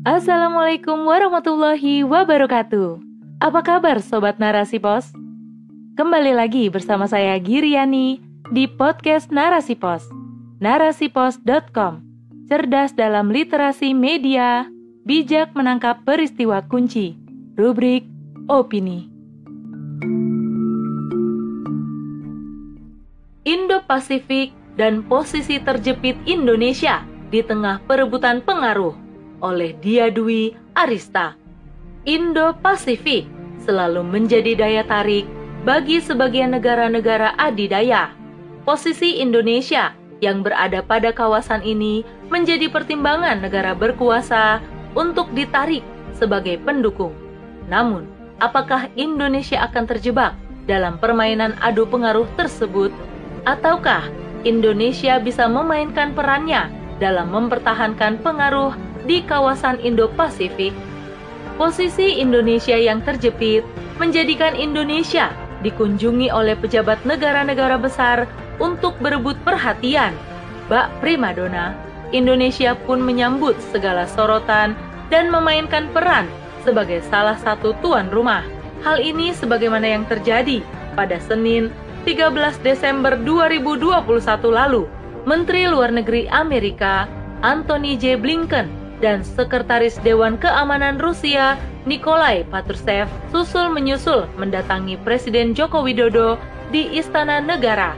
[0.00, 3.04] Assalamualaikum warahmatullahi wabarakatuh.
[3.36, 5.12] Apa kabar Sobat Narasi Pos?
[5.92, 8.16] Kembali lagi bersama saya Giriani
[8.48, 10.08] di podcast Narasi Pos.
[10.56, 12.00] Narasipos.com
[12.48, 14.64] Cerdas dalam literasi media,
[15.04, 17.20] bijak menangkap peristiwa kunci.
[17.60, 18.08] Rubrik
[18.48, 19.04] Opini.
[23.44, 29.09] Indo-Pasifik dan posisi terjepit Indonesia di tengah perebutan pengaruh
[29.40, 31.36] oleh Dia Dwi Arista.
[32.08, 33.28] Indo-Pasifik
[33.60, 35.28] selalu menjadi daya tarik
[35.68, 38.12] bagi sebagian negara-negara adidaya.
[38.64, 39.92] Posisi Indonesia
[40.24, 44.60] yang berada pada kawasan ini menjadi pertimbangan negara berkuasa
[44.96, 45.84] untuk ditarik
[46.16, 47.12] sebagai pendukung.
[47.68, 48.08] Namun,
[48.40, 50.36] apakah Indonesia akan terjebak
[50.68, 52.92] dalam permainan adu pengaruh tersebut,
[53.48, 54.08] ataukah
[54.44, 56.68] Indonesia bisa memainkan perannya
[57.00, 58.72] dalam mempertahankan pengaruh
[59.04, 60.72] di kawasan Indo-Pasifik,
[61.60, 63.64] posisi Indonesia yang terjepit
[64.00, 65.28] menjadikan Indonesia
[65.60, 68.24] dikunjungi oleh pejabat negara-negara besar
[68.56, 70.16] untuk berebut perhatian.
[70.72, 71.76] Bak primadona,
[72.10, 74.72] Indonesia pun menyambut segala sorotan
[75.12, 76.24] dan memainkan peran
[76.64, 78.40] sebagai salah satu tuan rumah.
[78.80, 80.64] Hal ini sebagaimana yang terjadi
[80.96, 81.68] pada Senin
[82.08, 82.32] 13
[82.64, 84.00] Desember 2021
[84.48, 84.88] lalu.
[85.28, 87.04] Menteri Luar Negeri Amerika
[87.44, 88.16] Anthony J.
[88.16, 91.56] Blinken dan Sekretaris Dewan Keamanan Rusia
[91.88, 96.36] Nikolai Patrushev susul menyusul mendatangi Presiden Joko Widodo
[96.68, 97.96] di Istana Negara.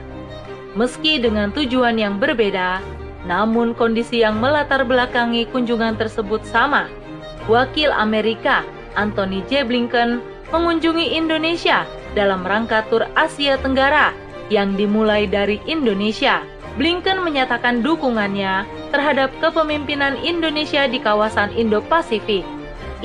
[0.73, 2.81] Meski dengan tujuan yang berbeda,
[3.29, 6.89] namun kondisi yang melatar belakangi kunjungan tersebut sama.
[7.45, 8.63] Wakil Amerika
[8.95, 9.67] Anthony J.
[9.67, 11.83] Blinken mengunjungi Indonesia
[12.15, 14.15] dalam rangka tur Asia Tenggara
[14.47, 16.41] yang dimulai dari Indonesia
[16.73, 22.41] Blinken menyatakan dukungannya terhadap kepemimpinan Indonesia di kawasan Indo-Pasifik.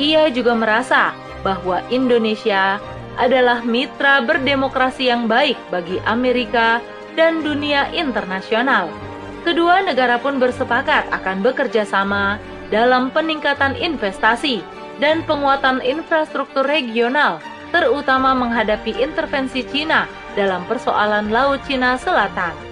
[0.00, 1.12] Ia juga merasa
[1.44, 2.80] bahwa Indonesia
[3.18, 6.80] adalah mitra berdemokrasi yang baik bagi Amerika
[7.18, 8.88] dan dunia internasional.
[9.42, 12.38] Kedua negara pun bersepakat akan bekerja sama
[12.70, 14.62] dalam peningkatan investasi
[15.02, 17.42] dan penguatan infrastruktur regional,
[17.74, 20.06] terutama menghadapi intervensi Cina
[20.38, 22.67] dalam persoalan Laut Cina Selatan.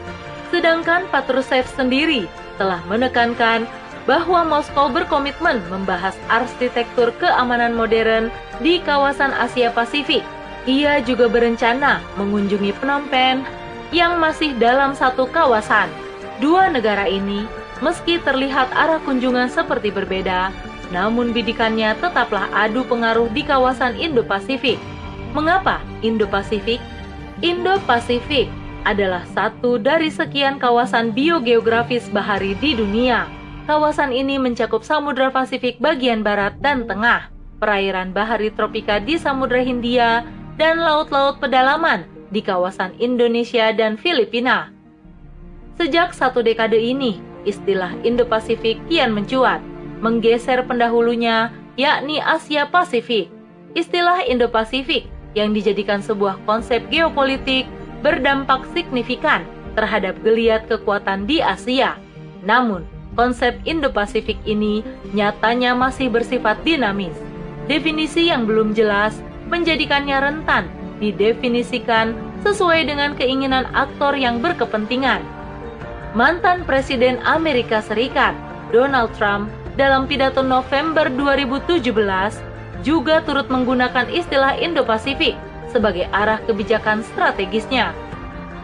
[0.48, 3.66] Sedangkan Patrushev sendiri telah menekankan
[4.06, 8.30] bahwa Moskow berkomitmen membahas arsitektur keamanan modern
[8.62, 10.22] di kawasan Asia Pasifik.
[10.66, 13.42] Ia juga berencana mengunjungi Phnom Penh
[13.90, 15.90] yang masih dalam satu kawasan.
[16.38, 17.46] Dua negara ini,
[17.82, 20.50] meski terlihat arah kunjungan seperti berbeda,
[20.94, 24.78] namun bidikannya tetaplah adu pengaruh di kawasan Indo-Pasifik.
[25.34, 26.82] Mengapa Indo-Pasifik?
[27.42, 33.26] Indo-Pasifik adalah satu dari sekian kawasan biogeografis bahari di dunia.
[33.66, 40.22] Kawasan ini mencakup Samudra Pasifik bagian barat dan tengah, perairan bahari tropika di Samudra Hindia,
[40.54, 44.70] dan laut-laut pedalaman di kawasan Indonesia dan Filipina.
[45.74, 49.58] Sejak satu dekade ini, istilah Indo-Pasifik kian mencuat,
[49.98, 53.28] menggeser pendahulunya, yakni Asia Pasifik.
[53.76, 57.68] Istilah Indo-Pasifik yang dijadikan sebuah konsep geopolitik
[58.00, 59.44] berdampak signifikan
[59.76, 62.00] terhadap geliat kekuatan di Asia.
[62.42, 64.80] Namun, konsep Indo-Pasifik ini
[65.12, 67.14] nyatanya masih bersifat dinamis.
[67.68, 69.18] Definisi yang belum jelas
[69.52, 70.66] menjadikannya rentan
[70.98, 75.20] didefinisikan sesuai dengan keinginan aktor yang berkepentingan.
[76.16, 78.32] Mantan Presiden Amerika Serikat,
[78.72, 81.84] Donald Trump, dalam pidato November 2017
[82.80, 85.36] juga turut menggunakan istilah Indo-Pasifik
[85.70, 87.92] sebagai arah kebijakan strategisnya.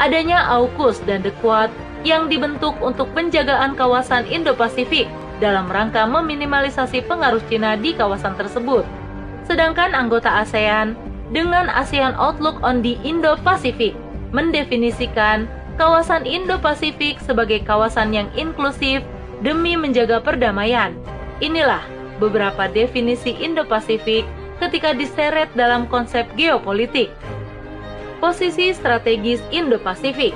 [0.03, 1.71] Adanya AUKUS dan The Quad
[2.03, 5.07] yang dibentuk untuk penjagaan kawasan Indo-Pasifik
[5.39, 8.83] dalam rangka meminimalisasi pengaruh Cina di kawasan tersebut.
[9.47, 10.95] Sedangkan anggota ASEAN
[11.31, 13.95] dengan ASEAN Outlook on the Indo-Pacific
[14.31, 15.47] mendefinisikan
[15.77, 19.03] kawasan Indo-Pasifik sebagai kawasan yang inklusif
[19.43, 20.95] demi menjaga perdamaian.
[21.43, 21.83] Inilah
[22.23, 24.23] beberapa definisi Indo-Pasifik
[24.63, 27.11] ketika diseret dalam konsep geopolitik.
[28.23, 30.31] Posisi strategis Indo-Pasifik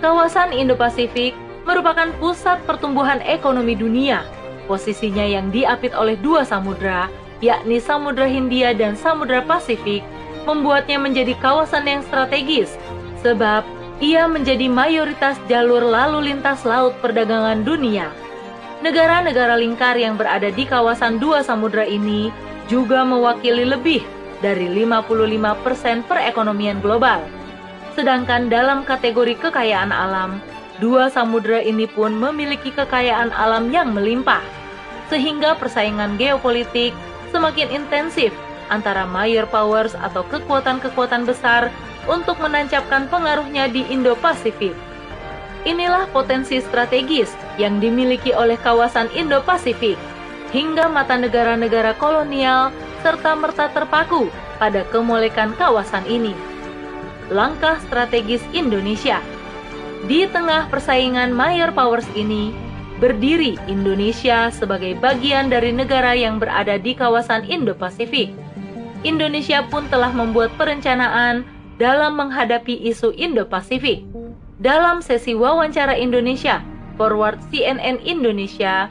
[0.00, 1.36] Kawasan Indo-Pasifik
[1.68, 4.24] merupakan pusat pertumbuhan ekonomi dunia.
[4.64, 7.12] Posisinya yang diapit oleh dua samudra,
[7.44, 10.00] yakni Samudra Hindia dan Samudra Pasifik,
[10.48, 12.72] membuatnya menjadi kawasan yang strategis,
[13.20, 13.66] sebab
[14.00, 18.08] ia menjadi mayoritas jalur lalu lintas laut perdagangan dunia.
[18.80, 22.30] Negara-negara lingkar yang berada di kawasan dua samudra ini
[22.68, 24.04] juga mewakili lebih
[24.44, 27.24] dari 55% perekonomian global.
[27.98, 30.38] Sedangkan dalam kategori kekayaan alam,
[30.78, 34.44] dua samudera ini pun memiliki kekayaan alam yang melimpah.
[35.08, 36.92] sehingga persaingan geopolitik
[37.32, 38.28] semakin intensif
[38.68, 41.72] antara major powers atau kekuatan-kekuatan besar
[42.04, 44.76] untuk menancapkan pengaruhnya di Indo-Pasifik.
[45.64, 49.96] Inilah potensi strategis yang dimiliki oleh kawasan Indo-Pasifik,
[50.50, 52.72] hingga mata negara-negara kolonial
[53.04, 56.32] serta merta terpaku pada kemolekan kawasan ini.
[57.28, 59.20] Langkah strategis Indonesia
[60.06, 62.54] di tengah persaingan major powers ini,
[63.02, 68.30] berdiri Indonesia sebagai bagian dari negara yang berada di kawasan Indo-Pasifik.
[69.02, 71.42] Indonesia pun telah membuat perencanaan
[71.82, 74.06] dalam menghadapi isu Indo-Pasifik.
[74.62, 76.62] Dalam sesi wawancara Indonesia,
[76.94, 78.90] Forward CNN Indonesia,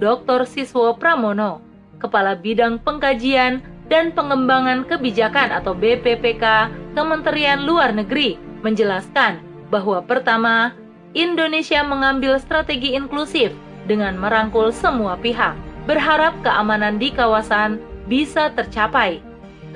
[0.00, 0.48] Dr.
[0.48, 1.60] Siswo Pramono,
[2.00, 3.60] Kepala Bidang Pengkajian
[3.92, 10.72] dan Pengembangan Kebijakan atau BPPK Kementerian Luar Negeri, menjelaskan bahwa pertama,
[11.12, 13.52] Indonesia mengambil strategi inklusif
[13.84, 15.52] dengan merangkul semua pihak,
[15.84, 17.76] berharap keamanan di kawasan
[18.08, 19.20] bisa tercapai.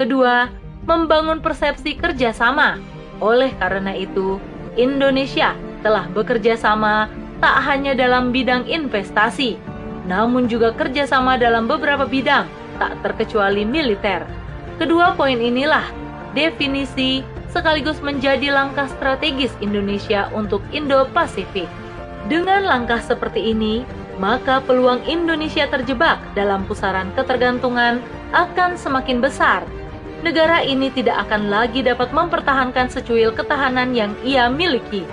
[0.00, 0.48] Kedua,
[0.88, 2.80] membangun persepsi kerjasama.
[3.20, 4.40] Oleh karena itu,
[4.80, 5.52] Indonesia
[5.84, 7.12] telah bekerja sama
[7.44, 9.60] tak hanya dalam bidang investasi,
[10.04, 12.44] namun juga kerjasama dalam beberapa bidang,
[12.76, 14.24] tak terkecuali militer.
[14.76, 15.86] Kedua poin inilah
[16.34, 21.70] definisi sekaligus menjadi langkah strategis Indonesia untuk Indo-Pasifik.
[22.26, 23.86] Dengan langkah seperti ini,
[24.18, 28.02] maka peluang Indonesia terjebak dalam pusaran ketergantungan
[28.34, 29.62] akan semakin besar.
[30.24, 35.04] Negara ini tidak akan lagi dapat mempertahankan secuil ketahanan yang ia miliki,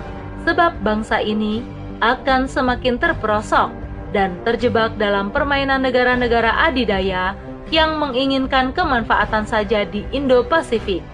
[0.42, 1.60] sebab bangsa ini
[2.00, 3.81] akan semakin terperosok
[4.12, 7.34] dan terjebak dalam permainan negara-negara adidaya
[7.72, 11.12] yang menginginkan kemanfaatan saja di Indo-Pasifik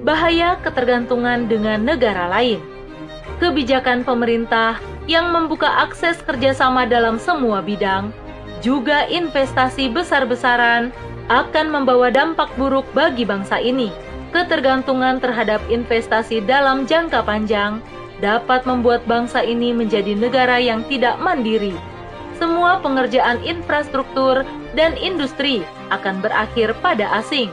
[0.00, 2.60] bahaya ketergantungan dengan negara lain.
[3.40, 8.12] Kebijakan pemerintah yang membuka akses kerjasama dalam semua bidang,
[8.60, 10.92] juga investasi besar-besaran
[11.32, 13.88] akan membawa dampak buruk bagi bangsa ini.
[14.30, 17.82] Ketergantungan terhadap investasi dalam jangka panjang
[18.22, 21.74] dapat membuat bangsa ini menjadi negara yang tidak mandiri.
[22.40, 25.60] Semua pengerjaan infrastruktur dan industri
[25.92, 27.52] akan berakhir pada asing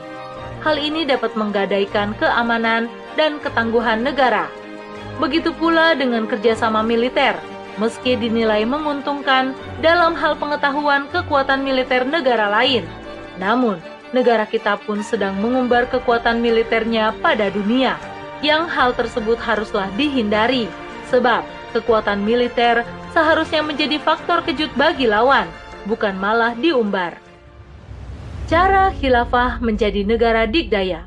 [0.62, 4.50] hal ini dapat menggadaikan keamanan dan ketangguhan negara.
[5.18, 7.34] Begitu pula dengan kerjasama militer,
[7.78, 12.86] meski dinilai menguntungkan dalam hal pengetahuan kekuatan militer negara lain.
[13.38, 13.78] Namun,
[14.14, 17.98] negara kita pun sedang mengumbar kekuatan militernya pada dunia,
[18.42, 20.70] yang hal tersebut haruslah dihindari,
[21.10, 21.42] sebab
[21.74, 22.82] kekuatan militer
[23.12, 25.48] seharusnya menjadi faktor kejut bagi lawan,
[25.88, 27.16] bukan malah diumbar.
[28.48, 31.04] Cara khilafah menjadi negara dikdaya.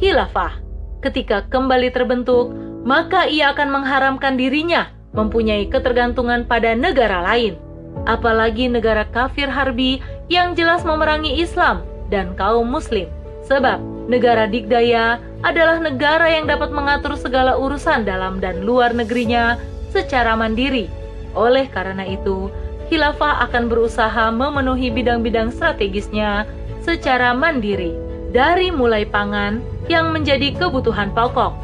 [0.00, 0.60] Khilafah,
[1.04, 7.56] ketika kembali terbentuk, maka ia akan mengharamkan dirinya mempunyai ketergantungan pada negara lain,
[8.04, 10.02] apalagi negara kafir harbi
[10.32, 13.06] yang jelas memerangi Islam dan kaum muslim.
[13.44, 19.60] Sebab negara dikdaya adalah negara yang dapat mengatur segala urusan dalam dan luar negerinya
[19.94, 20.90] secara mandiri.
[21.38, 22.50] Oleh karena itu,
[22.90, 26.50] khilafah akan berusaha memenuhi bidang-bidang strategisnya
[26.82, 27.94] secara mandiri,
[28.34, 31.54] dari mulai pangan yang menjadi kebutuhan pokok.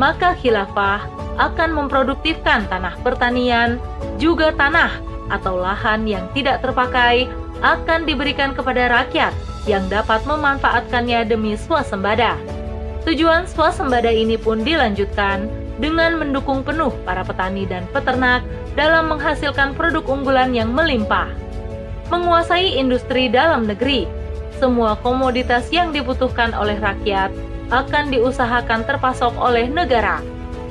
[0.00, 1.04] Maka khilafah
[1.36, 3.76] akan memproduktifkan tanah pertanian,
[4.16, 4.96] juga tanah
[5.28, 7.28] atau lahan yang tidak terpakai
[7.60, 9.32] akan diberikan kepada rakyat
[9.68, 12.38] yang dapat memanfaatkannya demi swasembada.
[13.04, 15.46] Tujuan swasembada ini pun dilanjutkan
[15.76, 18.40] dengan mendukung penuh para petani dan peternak
[18.76, 21.28] dalam menghasilkan produk unggulan yang melimpah.
[22.08, 24.06] Menguasai industri dalam negeri,
[24.56, 27.28] semua komoditas yang dibutuhkan oleh rakyat
[27.68, 30.22] akan diusahakan terpasok oleh negara.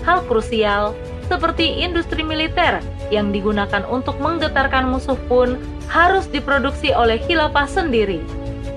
[0.08, 0.96] Hal krusial
[1.28, 5.58] seperti industri militer yang digunakan untuk menggetarkan musuh pun
[5.90, 8.22] harus diproduksi oleh khilafah sendiri.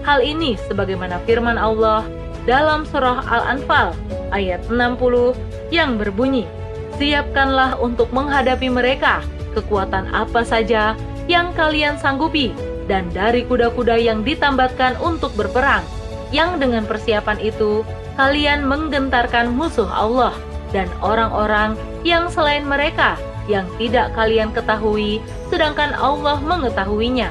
[0.04, 2.04] Hal ini sebagaimana firman Allah
[2.48, 3.92] dalam surah Al-Anfal
[4.32, 5.36] ayat 60
[5.72, 6.48] yang berbunyi,
[6.98, 9.22] Siapkanlah untuk menghadapi mereka
[9.54, 10.98] kekuatan apa saja
[11.30, 12.50] yang kalian sanggupi,
[12.90, 15.86] dan dari kuda-kuda yang ditambatkan untuk berperang,
[16.34, 17.86] yang dengan persiapan itu
[18.18, 20.34] kalian menggentarkan musuh Allah
[20.74, 23.14] dan orang-orang yang selain mereka
[23.46, 27.30] yang tidak kalian ketahui, sedangkan Allah mengetahuinya.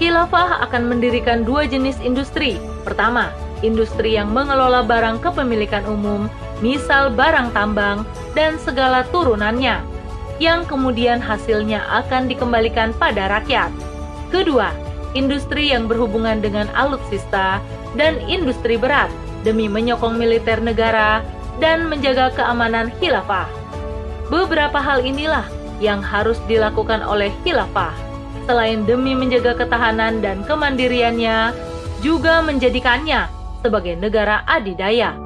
[0.00, 2.56] Khilafah akan mendirikan dua jenis industri.
[2.88, 3.30] Pertama,
[3.60, 6.26] industri yang mengelola barang kepemilikan umum,
[6.64, 9.80] misal barang tambang dan segala turunannya,
[10.36, 13.72] yang kemudian hasilnya akan dikembalikan pada rakyat.
[14.28, 14.72] Kedua,
[15.16, 17.60] industri yang berhubungan dengan alutsista
[17.96, 19.08] dan industri berat
[19.46, 21.24] demi menyokong militer negara
[21.56, 23.48] dan menjaga keamanan khilafah.
[24.28, 25.46] Beberapa hal inilah
[25.80, 27.94] yang harus dilakukan oleh khilafah.
[28.46, 31.50] selain demi menjaga ketahanan dan kemandiriannya,
[31.98, 33.26] juga menjadikannya
[33.58, 35.25] sebagai negara adidaya.